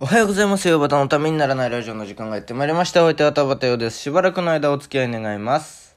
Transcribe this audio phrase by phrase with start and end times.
[0.00, 0.78] おはようございますよ。
[0.78, 3.02] バタのためにならないラジオの時間がやってまいりました。
[3.02, 3.98] お相手は田畑ようです。
[3.98, 5.96] しばらくの間お付き合い願います。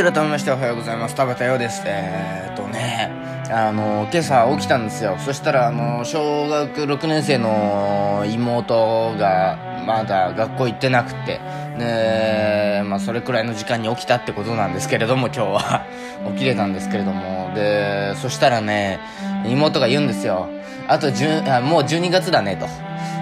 [0.00, 1.14] い、改めましておはようございます。
[1.14, 1.82] 田畑ようです。
[1.84, 3.10] えーっとね、
[3.50, 5.16] あの、今朝起きたんですよ。
[5.18, 11.40] そしたら、あの、小学6年生の妹が、まだ学校行ってなくて、
[11.78, 15.86] で、まあ、それくらいの時間に起きたってことなんですけれども、今日は。
[16.32, 17.52] 起きれたんですけれども。
[17.54, 18.98] で、そしたらね、
[19.46, 20.48] 妹が言うんですよ。
[20.88, 22.66] あと10、あもう12月だね、と、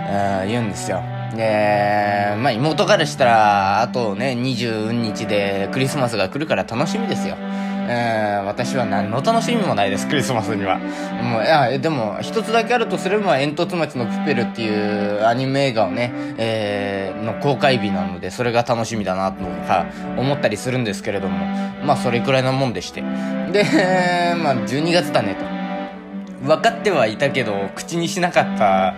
[0.09, 1.03] えー言うんですよ。
[1.37, 7.37] で、まあ妹からしたら、あとね、20日でクリスマスが来るから楽しみですよ。
[7.89, 10.79] えー私は何の楽しみもないです、クリスマスには。
[10.79, 19.87] もう、いや、でも、一つだけあるとすれば、煙突町のプペルっていうアニメ映画をね、えーの公開日なので、それが楽しみだな、とか、
[20.19, 21.47] 思ったりするんですけれども、
[21.85, 23.01] まあ、それくらいのもんでして。
[23.53, 23.65] で、
[24.37, 25.63] まあ、12月だね、と。
[26.47, 28.95] 分かってはいたけど口にしなかった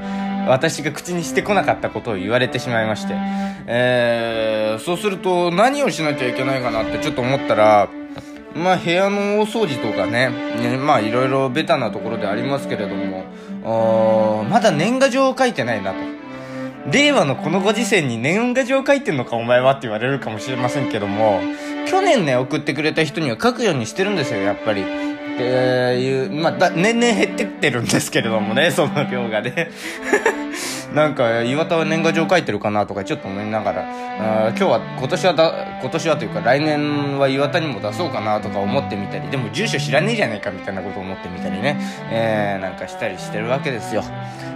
[0.48, 3.14] 私が口にしてこなかったことを言われてしまいまして。
[3.66, 7.88] えー、そうすると何をしなきゃいけないかなってちょっと思ったら
[8.54, 15.96] まあ部屋の大掃除とかねねまあいろいろベタなところでありますけれどもまだ年賀状を書いてないなと。
[16.90, 21.40] 令和のこのご時世に年賀状書いてんのかお前はって言われるかもしれませんけども
[21.88, 24.84] 去年ね送ってくれた人には書くようにしてるんですよやっぱり
[25.34, 29.68] っていう、まあ、だ年々減ってってるんですけれどもね、 その量がね。
[30.94, 41.76] なんか、岩田は年賀状書いてるかなとかちょっと思いながら、あ今日は、今年はだ、今年はというか来年は岩田にも出そうかなとか思ってみたり、でも住所知らねえじゃねえかみたいなこと思ってみたりね、
[42.12, 44.04] えー、なんかしたりしてるわけですよ。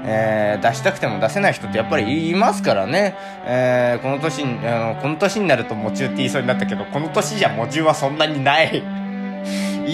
[0.05, 8.98] えー、出したくても出せない人ってやっぱりいますからね、えー、この年、あの、この年になると夢中って言いそうになったけど、この年じゃ夢中はそんなにない。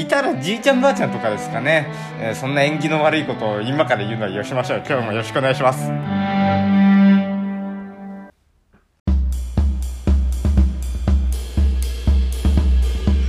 [0.00, 1.87] いたらじいちゃんばあちゃんとかですかね、
[2.21, 4.82] えーそんな縁起の悪いことを今から言うのはよしましょう。
[4.87, 5.91] 今日もよろしくお願いします。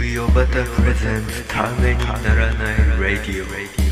[0.02, 3.85] ウヨバタプレゼンツためにならないラディオ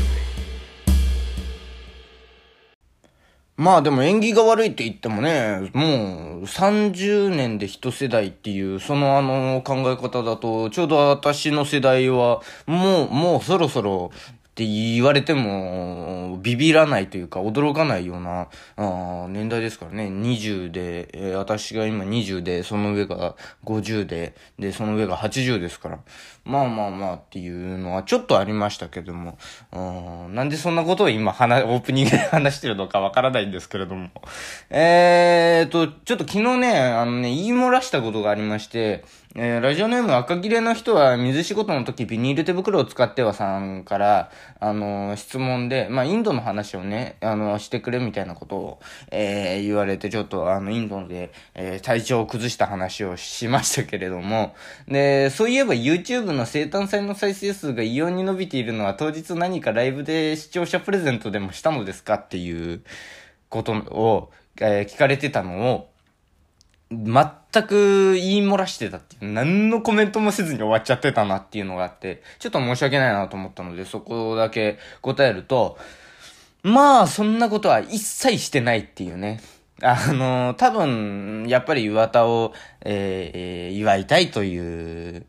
[3.64, 14.10] まあでも縁起が悪いって言ってもね、もう30年で一世代っていう、そのあの考え方だと、ちょうど私の世代は、もう、もうそろそろ
[14.54, 18.46] って言われても、ビビらないというか驚かないような、
[19.28, 20.04] 年代ですからね。
[20.04, 23.34] 20で、えー私が今20で、その上が
[23.64, 25.98] 50で、で、その上が80ですから。
[26.44, 29.38] まあまあまあっていうのはちょっとありましたけども、
[29.72, 34.10] なんでそんなことを今話、オープニングで話してるのかわからないんですけれども。
[34.70, 39.04] えーと、ちょっと昨日ね、あのね、言い漏らしたことがありまして、
[39.36, 44.30] えーラジオネーム赤切れの人は水仕事の時ビニール手袋を使ってはさんから、
[44.60, 48.80] あの質問で、まあ、インドの話をね、あのしてくれみたいなことを、
[49.10, 54.54] えー言われて、ちょっとあの、インドで、えー体調を崩した話をしましたけれども、
[54.86, 62.84] で、そういえば YouTube の生誕祭の再生数が異様に伸びているのは当日何かライブで視聴者プレゼントでもしたのですかっていう
[63.48, 64.30] ことを、
[64.60, 65.93] えー聞かれてたのを、
[66.94, 75.78] 全く言い漏らしてたっていう、何のコメントもせずに終わっちゃってたなっていうのがあって、ちょっと申し訳ないなと思ったので、そこだけ答えると、
[76.62, 79.40] まあ、そんなことは一切してないっていうね。
[79.82, 82.54] あの、多分、やっぱり岩田を、
[82.84, 85.26] え祝いたいという、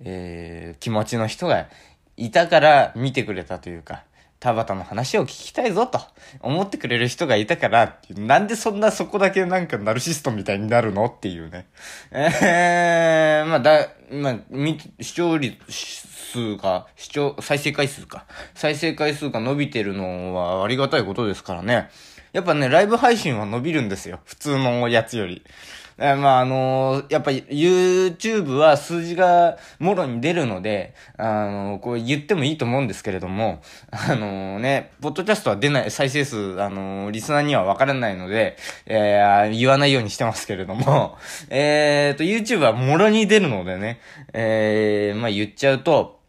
[0.00, 1.68] えー気持ちの人が
[2.16, 4.04] いたから見てくれたというか、
[4.44, 5.98] 田畑の話を聞きたいぞと
[6.40, 11.66] 思ってくれる人がいたから、なんでそんなそこだけなんかナルシストみたいになるのっていうね。
[12.12, 14.36] えー、まあだ、まあ、
[15.00, 18.26] 視聴率数が、視聴、再生回数か。
[18.54, 21.88] 再生回数が伸びてるのはありがたいことですからね。
[22.34, 24.20] やっぱね、ライブ配信は伸びるんですよ。
[24.26, 25.42] 普通のやつより。
[25.96, 38.56] えーまあ、あのーやっぱり YouTube は数字がもろに出るので、あのーこう言ってもいいと思うんですけれども、あのね、ポッドキャストは出ない、再生数、あのリスナーにはわからないので、
[38.86, 41.16] えー言わないようにしてますけれども、
[41.50, 44.00] えーと、YouTube はもろに出るのでね、
[44.32, 46.23] えーまあ言っちゃうと、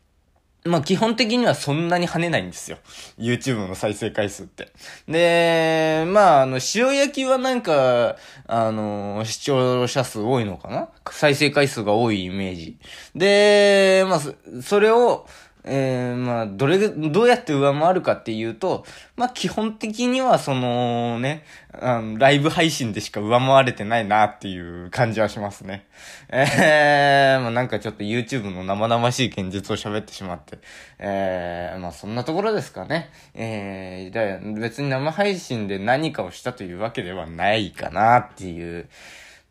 [0.66, 2.78] まあ基本的にはそんなに跳ねないんですよ。
[3.20, 4.72] YouTube の再生回数って。
[5.08, 8.16] で、まああの、塩焼きはなんか、
[8.48, 10.90] あの、視聴者数多いのかな？
[11.12, 12.80] 再生回数が多いイメージ。
[13.16, 14.34] で、まあそ
[14.64, 15.28] それを、
[15.68, 18.86] えー、まあ、どれ、どうやって上回るかっていうと、
[19.16, 25.88] まあ、基本的にはそのね、あの、ライブ配信でしか上回れてないなっていう感じはしますね。
[26.30, 30.60] えー、まあ、なんかちょっと YouTube の生々しい現実を喋ってしまって、
[31.00, 33.10] えー、まあ、そんなところですかね。
[33.34, 38.88] えー、だ別に生配信で何かをしたというわけではないかなっていう、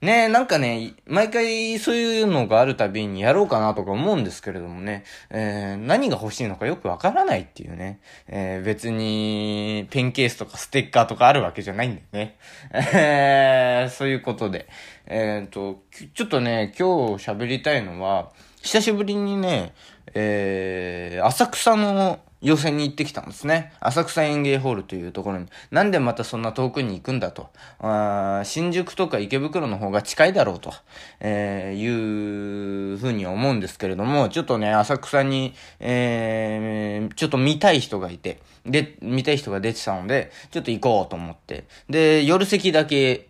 [0.05, 12.37] ねなんかね、毎回そういうのがあるたびにやろうかなとか思うんですけれどもね、えー、何が欲しいのかよくわからないっていうね、えー、別に、ペンケースとかステッカーとかあるわけじゃないんだよね。
[12.73, 14.69] えー、そういうことで、
[15.07, 15.83] えー、と、
[16.15, 18.31] ちょっとね、今日喋りたいのは、
[18.63, 19.75] 久しぶりにね、
[20.15, 23.73] えー、浅草の予選に行ってきたんですね。
[23.81, 25.47] 浅草園芸ホールというところに。
[25.71, 27.49] なんでまたそんな遠くに行くんだと。
[27.81, 30.73] あ新宿とか池袋の方が近いだろうと、
[31.21, 41.65] えー、いうふうに思うんですけれども、ちょっとね、浅草に、えー、ちょっと見たい人がいて、で、見たい人が出てたので、ちょっと行こうと思って。
[41.89, 43.29] で、夜席だけ、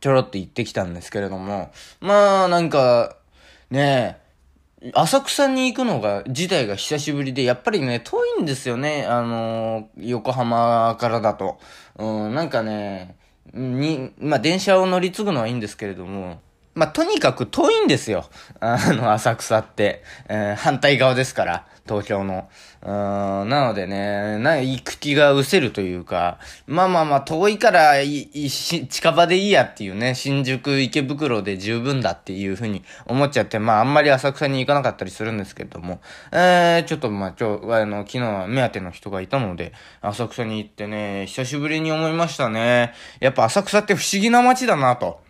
[0.00, 3.16] ちょろっと行ってきたんですけれども、まあ、なんか、
[3.70, 4.21] ねえ、
[4.94, 9.06] 浅草に行くのが、自体が久しぶりで、やっぱりね、遠いんですよね。
[9.06, 11.58] あのー、横浜からだと。
[11.98, 13.16] うん、なんかね、
[13.52, 16.40] に、まあ、電車を乗り継ぐのはいいんですけれども、
[16.74, 18.24] まあ、とにかく遠いんですよ。
[18.60, 20.02] あの、浅草って。
[20.28, 22.48] えー、反対側ですから、東京の。
[22.82, 36.00] うん、なのでね、な、行く気が失せるというか、まあまあまあ、遠いからい、い、近場でいいやっていうね、新宿、池袋で十分だっていうふうに思っちゃって、まああんまり浅草に行かなかったりするんですけども、
[36.32, 42.94] えー、ちょっとまあ、ちょ、あの、昨日は目当ての人がいたので、浅草に行ってね、久しぶりに思いましたね。
[43.20, 45.20] やっぱ浅草って不思議な街だなと。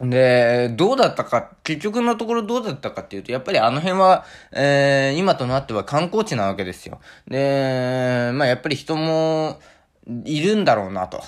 [0.00, 7.00] で、どうだったか、結局のところどうだったかっていうと、やっぱりあの辺は、えー、今となっては観光地なわけですよ。
[7.28, 9.60] で、まあやっぱり人も
[10.24, 11.22] いるんだろうなと。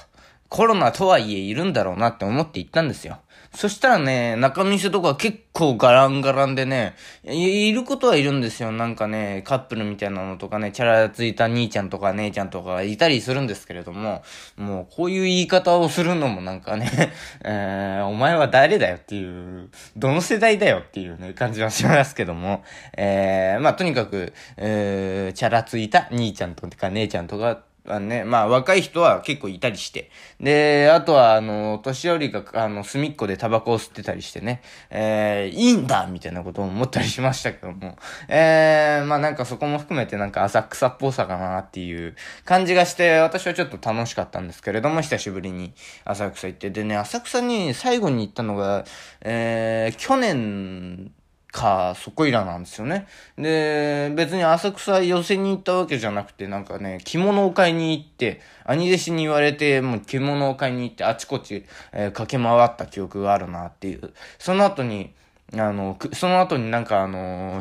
[0.49, 3.19] コロナとはいえいるんだろうなって思って行ったんですよ。
[3.55, 8.73] そしたらね、中見世とか結構ガランガランでね、いることはいるんですよ。
[8.73, 14.25] なんかね、カップルみたいなのとかね、チャラついた兄ちゃんとか姉ちゃんとかいたりするんですけれども、
[14.57, 16.91] もうこういう言い方をするのもなんかね、
[17.45, 22.65] えー、お前は誰だよっていう、どの世代だよっていうね、感じはしますけども、
[22.97, 30.11] えー、まあとにかく、えー、チャラついた兄ちゃんとか姉ちゃんとか、あね、まあ若い人は結構いたりして。
[30.41, 37.99] で、あとはあの、年寄りがあの、隅っこでタバコを吸ってたりしてね、えー、いいんだみたいなことを思ったりしましたけども、
[38.29, 46.71] えー、まあなんかそこも含めてなんか浅草っぽさかなっていう感じがして、私はちょっと楽しかったんですけれども、久しぶりに浅草行って。
[46.71, 48.87] でね、浅草に最後に行ったのが、
[49.21, 51.13] えー、去年、
[51.55, 53.07] か、そこいらなんですよね。
[53.39, 64.13] で、別に浅草寄せに行ったわけじゃなくて、なんかね、着物を買いに行って、兄弟子に言われて、もう着物を買いに行って、あちこち、えー、駆け回った記憶があるなっていう。
[64.41, 65.15] その後に、
[65.53, 67.61] あの、その後になんかあの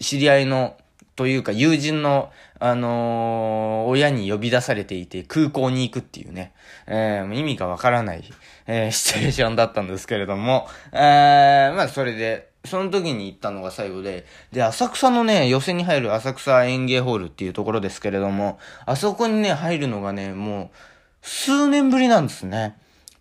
[0.00, 0.78] 知り合いの、
[1.14, 6.52] というか友人の、あのー、親に呼び出されていて空港に行くっていうね、
[6.86, 8.22] えー、意味がわからない、
[8.68, 20.76] えー、シチュエーションだったんですけれども、えー、まあそれで、その時に行ったのが最後で、で、浅草のね、予選に入る浅草園芸ホールっていうところですけれども、あそこにね、入るのがね、もう、
[21.22, 22.76] 数年ぶりなんですね。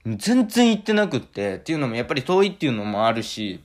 [0.06, 3.62] 全然行ってなくって、っていうのもやっぱり遠いっていうのもあるし、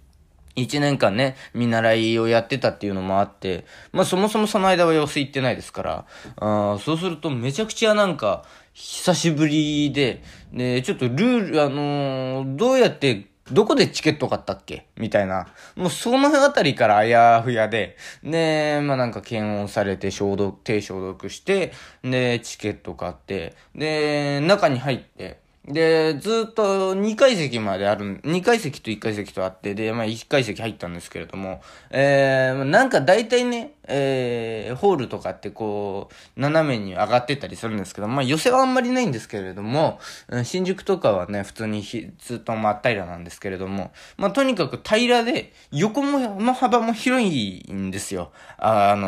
[0.54, 10.22] 一年間ね、見習いをやってたっていうのもあって、まあそもそもその間は寄せ行ってないですから、あそうするとめちゃくちゃなんか、久しぶりで、
[10.52, 14.86] で、ちょっとルール、あのー、どうやってどこでチケット買ったっけ？
[14.96, 15.48] みたいな。
[15.74, 21.72] もうその辺あたりからあやふやで、で、まあなんか検温されて消毒、手消毒して、
[22.02, 40.00] で、チケット買って、で、中に入って、で、ずっと2階席まである、2階席と1階席とあって、で、まあ1階席入ったんですけれども、えー、なんか大体ね、えー、ホールとかってこう、斜めに上がってたりするんですけど、まあ寄せはあんまりないんですけれども、
[40.42, 48.32] 新宿とかはね、普通にひずっと真っ平らなんですけれども、まあとにかく平らで、横も、幅も広いんですよ。
[48.58, 49.06] あ、あの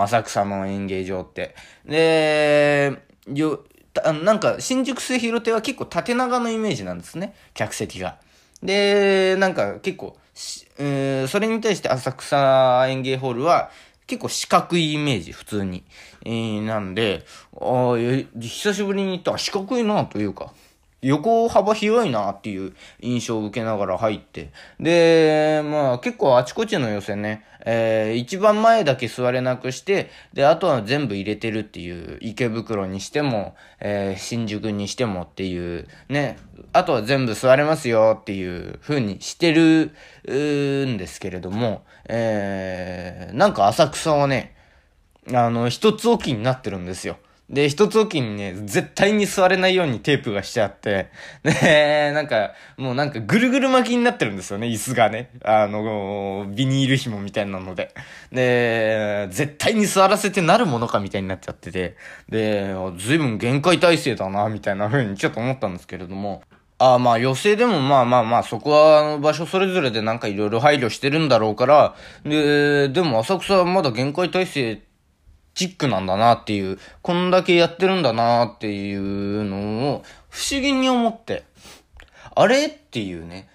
[0.00, 1.54] ー、浅草の演芸場って。
[1.86, 3.64] で、よ、
[4.04, 7.34] あの、なんか、新宿末広亭は結構縦長のイメージなんですね。
[7.54, 8.18] 客席が。
[8.62, 10.16] で、なんか結構、
[10.78, 13.70] えー、それに対して浅草園芸ホールは
[14.06, 15.84] 結構四角いイメージ、普通に。
[16.24, 17.24] えー、なんで、
[17.60, 17.96] あ
[18.38, 20.52] 久しぶりに行ったら四角いなというか、
[21.02, 24.50] 横幅広いなっていう印象を受けながら入って。
[24.78, 36.38] で、まあ結構あちこちの予選ね、えー、一番前だけ座れなくして、で、あとは全部入れてるっていう、池袋にしても、えー、新宿にしてもっていう、ね、
[36.72, 39.92] あとは全部座れますよっていう風にしてる、
[40.26, 44.54] んですけれども、えー、なんか浅草はね、
[45.32, 47.18] あの、一つ置きになってるんですよ。
[47.50, 51.08] で、一つ置きにね、絶対に座れないようにテープがしてあって、
[51.42, 55.30] で、なんか、もうなんかぐるぐる巻きになってるんですよね、椅子がね。
[55.44, 57.92] あの、ビニール紐みたいなので。
[58.30, 61.96] で、絶対に座らせてなるものかみたいになっちゃってて、
[62.28, 66.42] で、ずいぶん限界体制だな、みたいな風にちょっと思ったんですけれども、
[66.78, 74.82] ああまあ予選でもまあまあまあそこはあの場所それぞれでなんかいろいろ配慮してるんだろうから、で、でも浅草はまだ限界体制
[75.54, 81.44] チックなんだなっていう、こんだけやってるんだなっていうのを不思議に思って、
[82.34, 83.48] あれっていうね、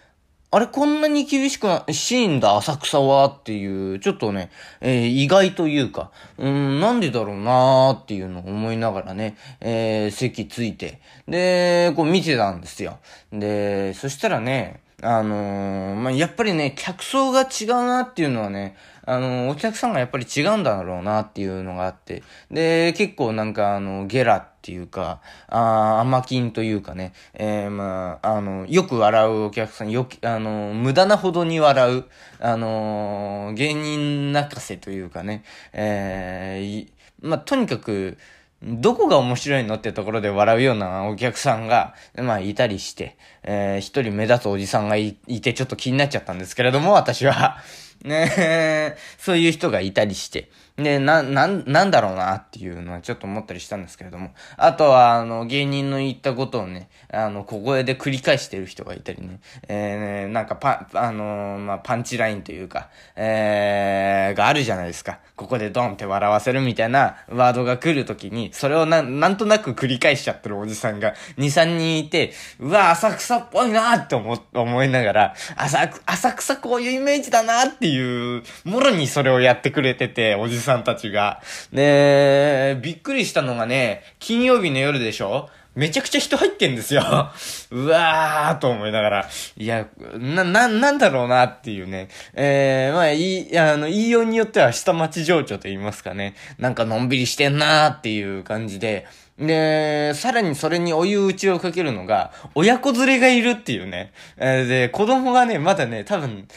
[0.52, 13.00] あれこんなに厳しくな、しいんだ浅草はっていう、ちょっとね、えー意外というか、うん、なんでだろうなーっていうのを思いながらね、えー席ついて、で、こう見てたんですよ。
[13.34, 32.06] で、そしたらね、あのーまあ、やっぱりね、客層が違うなっていうのはね、あのーお客さんがやっぱり違うんだろうなっていうのがあって、で、結構なんかあの、ゲラっていうか、あー甘金というかね、えー、まあ、あの、よく笑うお客さん、よき、あの、無駄なほどに笑う、
[32.40, 38.18] あの芸人泣かせというかね、えーまあ、とにかく、
[38.64, 47.58] どこが面白いのってところで笑うようなお客さんが、まあ、いたりして、えー一人目立つおじさんがいいてちょっと気になっちゃったんですけれども、私は。
[48.04, 50.50] ねえ、 そういう人がいたりして。
[50.78, 54.32] で、な、な、なんだろうなっていうのはちょっと思ったりしたんですけれども。
[54.58, 59.40] あとは、あの、芸人の言ったことをね、あの、小声で繰り返してる人がいたりね。
[59.70, 65.20] えー、なんかパン、あのまあ、パンチラインというか、えー、があるじゃないですか。
[65.38, 81.42] ここでドンって笑わせるみたいなワードが来るときに、それをな、なんとなく繰り返しちゃってるおじさんが2、3人いて、うわ、浅草っぽいなって思、思いながら、浅、浅草こういうイメージだなっていう、ていうもろにそれをやってくれてて、おじさんたちが。
[81.72, 85.50] で、びっくりしたのがね、金曜日の夜でしょ？
[85.76, 87.04] めちゃくちゃ人入ってんですよ。
[87.72, 89.30] うわーと思いながら。
[89.58, 89.88] いや、
[90.18, 92.08] な、な、なんだろうなっていうね。
[92.34, 96.34] えー、まあ、いい、あの、言いようによっては下町情緒と言いますかね。
[96.60, 99.06] なんかのんびりしてんなーっていう感じで。
[99.38, 104.14] で、さらにそれにお湯打ちをかけるのが、親子連れがいるっていうね。
[104.38, 106.48] えーで、子供がね、まだね、多分、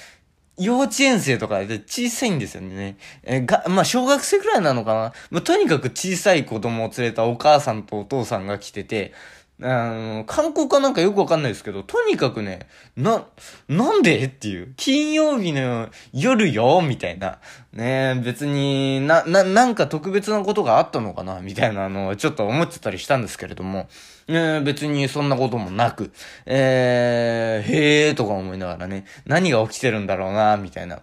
[0.59, 2.97] 幼稚園生とかで小さいんですよね。
[3.23, 5.13] えが、まあ、小学生くらいなのかな。
[5.31, 9.13] まあ、とにかく小さい子供を連れたお母さんとお父さんが来てて、
[9.61, 13.25] あの、観光かなんかよくわかんないですけど、とにかくね、な、
[13.69, 14.73] なんでっていう。
[14.77, 17.41] 金曜日の夜よみたいな。
[17.73, 23.89] ね別にな、な、なんか特別なことがあったのかなみたいなのをちょっと思ってたりしたんですけれども、
[24.29, 26.13] ね別にそんなこともなく、
[26.47, 31.01] えー、へーとか思いながらね、何が起きてるんだろうなみたいな。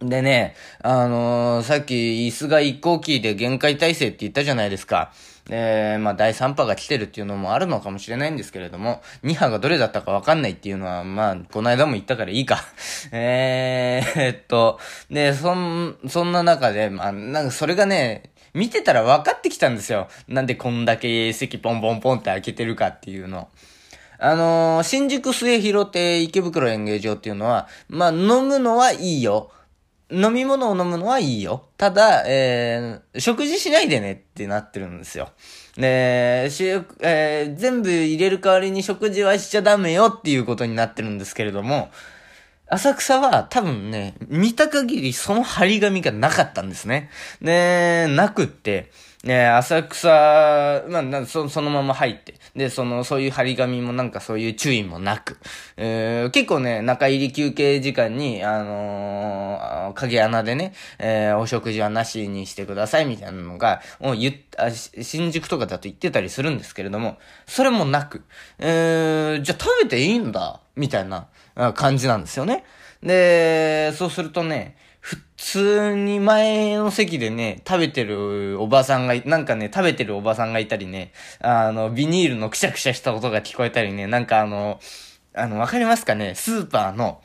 [0.00, 5.12] でね、あのーさっき椅子が一向機で限界体制って言ったじゃないですか。
[5.48, 12.64] で、まあ第3波が来てるっていうのもあるのかもしれないんですけれども、2波がどれだったかわかんないっていうのは、まあ、この間も言ったからいいか。
[13.12, 14.78] えー、えっと、
[15.10, 20.08] で、そん、そんな中で、まあ、なんかそれがね、見てたら分かってきたんですよ。
[20.28, 23.48] なんでこんだけ席ポンポンポンって開けてるかっていうの。
[24.18, 29.50] あのー新宿末広亭池袋演芸場っていうのは、まあ、飲むのはいいよ。
[30.10, 31.64] 飲み物を飲むのはいいよ。
[31.76, 35.30] ただ、えー、食事しないでねってなってるんですよ。
[35.76, 36.64] で、し
[37.00, 41.90] えー全部入れる代わりに食事はしちゃダメよっていうことになってるんですけれども、
[42.68, 47.10] 浅草は多分ね、見た限りその張り紙がなかったんですね。
[47.40, 48.90] で、なくって、
[49.26, 50.08] ね、浅草、
[50.88, 52.34] まあ、なそそのまま入って。
[52.54, 55.38] で、その、そういう張り紙もなんかそういう注意もなく。
[55.76, 68.22] えー結構ね、中入り休憩時間に、あのー影穴でね、えーお食事はなしにしてくださいみたいなのが、もう言っあ新宿とかだと言ってたりするんですけれども、それもなく、
[68.60, 71.26] えーじゃあ食べていいんだ、みたいな
[71.74, 72.64] 感じなんですよね。
[73.02, 84.80] で、そうするとね、普通に前の席でね、食べてるおばさんが、なんかね、食べてるおばさんがいたりね、あの、ビニールのくしゃくしゃした音が聞こえたりね、なんかあの、
[85.34, 86.34] あの、わかりますかね？
[86.34, 87.22] スーパーの、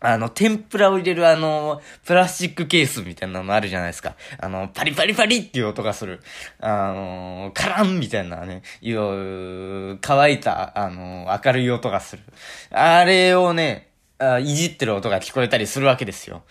[0.00, 4.16] あの、天ぷらを入れるあの、プラスチックケースみたいなのあるじゃないですか。
[4.38, 6.22] あの、パリパリパリっていう音がする。
[6.60, 12.22] あの、カランみたいなね、いう、乾いた、あの、明るい音がする。
[12.70, 13.88] あれをね、
[14.18, 16.42] あいじってる音が聞こえたりするわけですよ。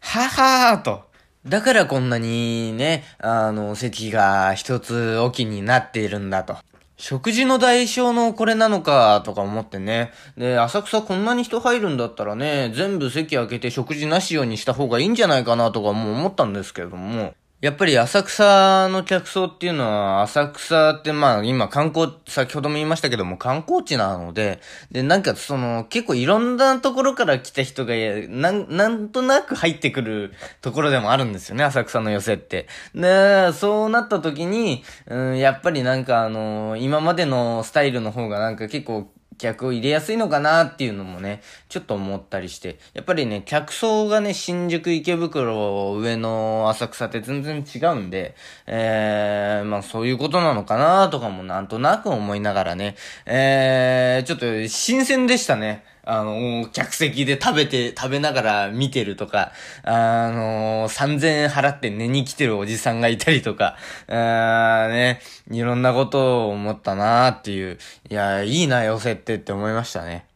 [0.00, 1.08] ははーと。
[1.46, 6.56] だからこんなにね、あの、席が一つ置きになっているんだと。
[6.96, 10.10] 食事の代償のこれなのかとか思ってね。
[10.36, 17.34] で、浅草こんなに人入るんだったらね、全部席開けて食事なしようにした方がいいんじゃないかなとかも思ったんですけれども。
[17.60, 24.60] やっぱり浅草の客層っていうのは、浅草ってまあ今観光、先ほども言いましたけども観光地なので、
[24.92, 27.94] で、なんかその結構いろんなところから来た人が、
[28.28, 32.68] なん、なんとなく入ってくるところでもあるんですよね、浅草の寄せって。
[32.94, 42.78] で、そうなった時に、うん、やっぱりなんかあの、今までのスタイルの方がなんか結構客を入れやすいのかなっていうのもね、ちょっと思ったりして。
[42.92, 48.34] やっぱりね、客層がね、新宿池袋上の浅草って全然違うんで、
[48.66, 55.84] えー、まあそういうことなのかなとかもなんとなく思いながらね、えー、ちょっと新鮮でしたね。
[56.10, 63.76] あの、客席で食べて、食べながら見てるとか、あの3000円払って寝に来てるおじさんがいたりとか、
[64.08, 67.76] あね、いろんなことを思ったなーっていう、
[68.08, 70.26] いや、いいな、寄せってって思いましたね。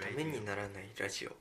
[0.00, 1.32] ためにならないラジオ。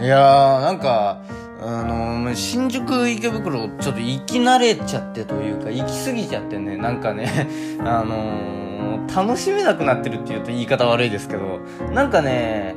[0.00, 1.20] いやー、なんか、
[1.62, 7.48] あのー、新宿池袋ちょっと行き慣れちゃってというか、行き過ぎちゃってね、なんかね、
[7.84, 11.60] あのー、楽しめなくなってるって言うと言い方悪いですけど、
[11.92, 12.76] なんかね、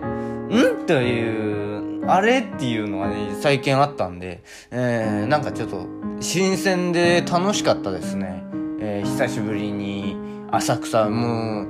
[0.49, 0.85] ん？
[0.85, 1.62] という、
[2.07, 5.87] あれっていうのがね、最近あったんで、えー、なんかちょっと、
[6.19, 8.43] 新鮮で楽しかったですね。
[8.79, 10.17] えー、久しぶりに、
[10.51, 11.67] 浅草、もう、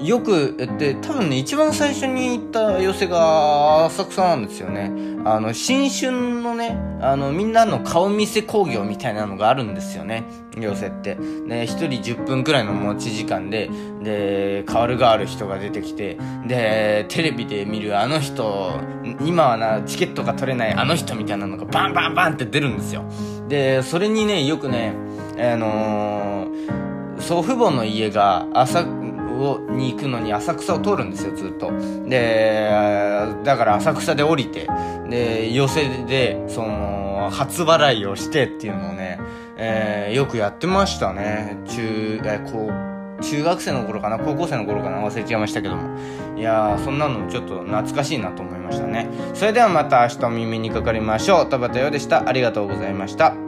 [0.00, 4.90] よく、で、多分ね、一番最初に行った寄せが浅草なんですよね。
[5.24, 10.24] あの、新春のね、あの、みんなの顔見せ工業みたいなのがあるんですよね。
[10.58, 11.14] 寄せって。
[11.14, 13.70] ね、一人10分くらいの持ち時間で、
[14.02, 18.72] で、変わるがある人が出てきて、で、テレビで見るあの人、
[19.20, 23.04] 今はな、チケットが取れないあの人みたいなのがバンバンバンって出るんですよ。
[23.48, 24.92] で、それにね、よくね、
[25.38, 28.84] あのー、祖父母の家が朝、
[29.38, 31.70] をに行くのに浅草を通るんですよずっと。
[32.06, 32.70] で
[33.44, 34.66] だから浅草で降りて
[35.08, 39.20] で寄席でその初払いをしてっていうのをね、
[39.56, 41.58] えー、よくやってましたね。
[41.66, 45.98] 中えこう中学生の頃かな高校生の頃かな忘れちゃいましたけども。
[46.36, 49.08] いやーそんなのちょっと懐かしいなと思いましたね。
[49.34, 51.48] それではまた明日お耳にかかりましょう。
[51.48, 52.28] 田畑陽でした。
[52.28, 53.47] ありがとうございました。